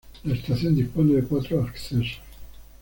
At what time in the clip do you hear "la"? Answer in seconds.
0.25-0.33